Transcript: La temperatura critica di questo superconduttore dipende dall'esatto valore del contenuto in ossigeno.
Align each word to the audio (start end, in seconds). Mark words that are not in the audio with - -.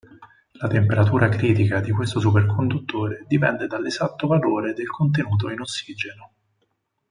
La 0.53 0.67
temperatura 0.67 1.29
critica 1.29 1.79
di 1.79 1.91
questo 1.91 2.19
superconduttore 2.19 3.23
dipende 3.27 3.67
dall'esatto 3.67 4.25
valore 4.25 4.73
del 4.73 4.89
contenuto 4.89 5.47
in 5.51 5.61
ossigeno. 5.61 6.31